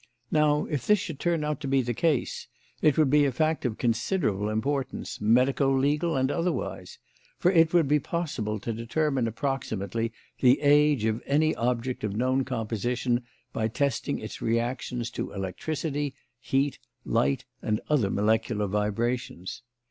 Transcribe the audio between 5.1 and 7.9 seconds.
medico legal and otherwise; for it would